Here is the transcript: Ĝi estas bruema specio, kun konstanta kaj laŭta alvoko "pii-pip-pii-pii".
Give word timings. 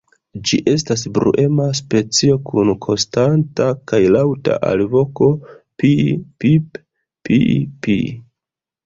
Ĝi 0.49 0.57
estas 0.69 1.01
bruema 1.15 1.65
specio, 1.79 2.37
kun 2.49 2.71
konstanta 2.85 3.67
kaj 3.91 3.99
laŭta 4.15 4.55
alvoko 4.71 5.29
"pii-pip-pii-pii". 5.83 8.09